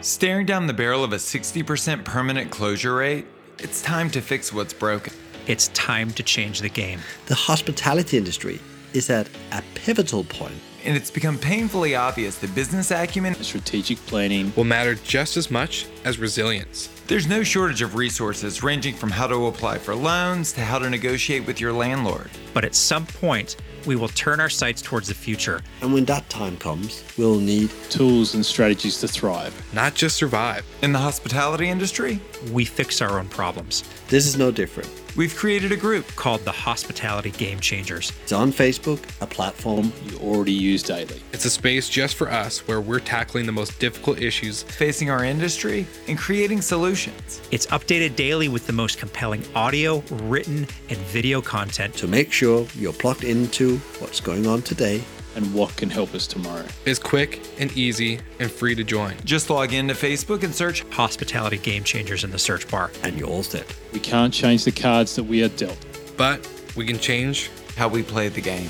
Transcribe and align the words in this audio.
Staring 0.00 0.46
down 0.46 0.68
the 0.68 0.72
barrel 0.72 1.02
of 1.02 1.12
a 1.12 1.16
60% 1.16 2.04
permanent 2.04 2.52
closure 2.52 2.94
rate, 2.94 3.26
it's 3.58 3.82
time 3.82 4.08
to 4.10 4.20
fix 4.20 4.52
what's 4.52 4.72
broken. 4.72 5.12
It's 5.48 5.68
time 5.68 6.12
to 6.12 6.22
change 6.22 6.60
the 6.60 6.68
game. 6.68 7.00
The 7.26 7.34
hospitality 7.34 8.16
industry 8.16 8.60
is 8.92 9.10
at 9.10 9.28
a 9.50 9.60
pivotal 9.74 10.22
point. 10.22 10.54
And 10.88 10.96
it's 10.96 11.10
become 11.10 11.36
painfully 11.36 11.94
obvious 11.94 12.38
that 12.38 12.54
business 12.54 12.90
acumen 12.90 13.34
strategic 13.42 13.98
planning 14.06 14.50
will 14.56 14.64
matter 14.64 14.94
just 14.94 15.36
as 15.36 15.50
much 15.50 15.84
as 16.06 16.18
resilience. 16.18 16.88
There's 17.08 17.26
no 17.26 17.42
shortage 17.42 17.82
of 17.82 17.94
resources 17.94 18.62
ranging 18.62 18.94
from 18.94 19.10
how 19.10 19.26
to 19.26 19.48
apply 19.48 19.76
for 19.76 19.94
loans 19.94 20.50
to 20.54 20.62
how 20.62 20.78
to 20.78 20.88
negotiate 20.88 21.46
with 21.46 21.60
your 21.60 21.74
landlord. 21.74 22.30
But 22.54 22.64
at 22.64 22.74
some 22.74 23.04
point, 23.04 23.56
we 23.84 23.96
will 23.96 24.08
turn 24.08 24.40
our 24.40 24.48
sights 24.48 24.80
towards 24.80 25.08
the 25.08 25.14
future. 25.14 25.62
And 25.82 25.92
when 25.92 26.06
that 26.06 26.28
time 26.30 26.56
comes, 26.56 27.04
we'll 27.18 27.38
need 27.38 27.70
tools 27.90 28.34
and 28.34 28.44
strategies 28.44 28.98
to 29.00 29.08
thrive, 29.08 29.54
not 29.74 29.94
just 29.94 30.16
survive. 30.16 30.64
In 30.82 30.92
the 30.92 30.98
hospitality 30.98 31.68
industry, 31.68 32.18
we 32.50 32.64
fix 32.64 33.02
our 33.02 33.18
own 33.18 33.28
problems. 33.28 33.84
This 34.08 34.26
is 34.26 34.38
no 34.38 34.50
different. 34.50 34.90
We've 35.16 35.34
created 35.34 35.72
a 35.72 35.76
group 35.76 36.06
called 36.14 36.42
the 36.44 36.52
Hospitality 36.52 37.32
Game 37.32 37.58
Changers. 37.58 38.12
It's 38.22 38.32
on 38.32 38.52
Facebook, 38.52 39.02
a 39.20 39.26
platform 39.26 39.92
you 40.04 40.16
already 40.18 40.52
use 40.52 40.77
daily. 40.82 41.22
It's 41.32 41.44
a 41.44 41.50
space 41.50 41.88
just 41.88 42.14
for 42.14 42.30
us 42.30 42.66
where 42.66 42.80
we're 42.80 43.00
tackling 43.00 43.46
the 43.46 43.52
most 43.52 43.78
difficult 43.78 44.20
issues 44.20 44.62
facing 44.62 45.10
our 45.10 45.24
industry 45.24 45.86
and 46.08 46.18
creating 46.18 46.62
solutions. 46.62 47.40
It's 47.50 47.66
updated 47.66 48.16
daily 48.16 48.48
with 48.48 48.66
the 48.66 48.72
most 48.72 48.98
compelling 48.98 49.44
audio, 49.54 50.02
written, 50.10 50.66
and 50.88 50.98
video 50.98 51.40
content 51.40 51.94
to 51.94 52.06
make 52.06 52.32
sure 52.32 52.66
you're 52.74 52.92
plugged 52.92 53.24
into 53.24 53.78
what's 53.98 54.20
going 54.20 54.46
on 54.46 54.62
today 54.62 55.04
and 55.36 55.54
what 55.54 55.74
can 55.76 55.88
help 55.88 56.14
us 56.14 56.26
tomorrow. 56.26 56.66
It's 56.84 56.98
quick 56.98 57.40
and 57.60 57.70
easy 57.76 58.18
and 58.40 58.50
free 58.50 58.74
to 58.74 58.82
join. 58.82 59.14
Just 59.24 59.50
log 59.50 59.72
into 59.72 59.94
Facebook 59.94 60.42
and 60.42 60.54
search 60.54 60.82
Hospitality 60.90 61.58
Game 61.58 61.84
Changers 61.84 62.24
in 62.24 62.30
the 62.30 62.38
search 62.38 62.68
bar. 62.68 62.90
And 63.02 63.16
you're 63.16 63.28
all 63.28 63.44
set. 63.44 63.72
We 63.92 64.00
can't 64.00 64.34
change 64.34 64.64
the 64.64 64.72
cards 64.72 65.14
that 65.16 65.24
we 65.24 65.44
are 65.44 65.48
dealt, 65.48 65.78
but 66.16 66.48
we 66.76 66.86
can 66.86 66.98
change 66.98 67.50
how 67.76 67.86
we 67.88 68.02
play 68.02 68.28
the 68.28 68.40
game. 68.40 68.68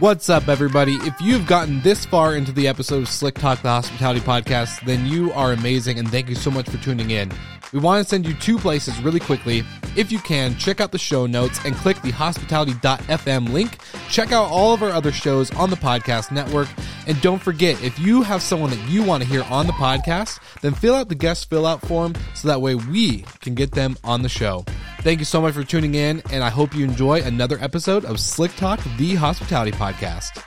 What's 0.00 0.30
up, 0.30 0.46
everybody? 0.46 0.94
If 0.94 1.20
you've 1.20 1.48
gotten 1.48 1.80
this 1.80 2.04
far 2.04 2.36
into 2.36 2.52
the 2.52 2.68
episode 2.68 3.02
of 3.02 3.08
Slick 3.08 3.34
Talk, 3.34 3.62
the 3.62 3.68
hospitality 3.68 4.20
podcast, 4.20 4.80
then 4.86 5.04
you 5.06 5.32
are 5.32 5.50
amazing 5.52 5.98
and 5.98 6.08
thank 6.08 6.28
you 6.28 6.36
so 6.36 6.52
much 6.52 6.68
for 6.68 6.76
tuning 6.78 7.10
in. 7.10 7.32
We 7.72 7.80
want 7.80 8.04
to 8.04 8.08
send 8.08 8.24
you 8.24 8.34
two 8.34 8.58
places 8.58 9.00
really 9.02 9.18
quickly. 9.18 9.64
If 9.96 10.12
you 10.12 10.20
can, 10.20 10.56
check 10.56 10.80
out 10.80 10.92
the 10.92 10.98
show 10.98 11.26
notes 11.26 11.58
and 11.64 11.74
click 11.74 12.00
the 12.02 12.12
hospitality.fm 12.12 13.52
link. 13.52 13.78
Check 14.08 14.30
out 14.30 14.48
all 14.48 14.72
of 14.72 14.84
our 14.84 14.90
other 14.90 15.10
shows 15.10 15.50
on 15.56 15.68
the 15.68 15.74
podcast 15.74 16.30
network. 16.30 16.68
And 17.08 17.20
don't 17.20 17.42
forget, 17.42 17.82
if 17.82 17.98
you 17.98 18.22
have 18.22 18.40
someone 18.40 18.70
that 18.70 18.88
you 18.88 19.02
want 19.02 19.24
to 19.24 19.28
hear 19.28 19.42
on 19.50 19.66
the 19.66 19.72
podcast, 19.72 20.38
then 20.60 20.74
fill 20.74 20.94
out 20.94 21.08
the 21.08 21.16
guest 21.16 21.50
fill 21.50 21.66
out 21.66 21.80
form 21.80 22.14
so 22.34 22.46
that 22.46 22.60
way 22.60 22.76
we 22.76 23.24
can 23.40 23.56
get 23.56 23.72
them 23.72 23.96
on 24.04 24.22
the 24.22 24.28
show. 24.28 24.64
Thank 25.08 25.20
you 25.20 25.24
so 25.24 25.40
much 25.40 25.54
for 25.54 25.64
tuning 25.64 25.94
in, 25.94 26.22
and 26.30 26.44
I 26.44 26.50
hope 26.50 26.74
you 26.74 26.84
enjoy 26.84 27.22
another 27.22 27.56
episode 27.62 28.04
of 28.04 28.20
Slick 28.20 28.54
Talk, 28.56 28.78
the 28.98 29.14
hospitality 29.14 29.72
podcast. 29.72 30.44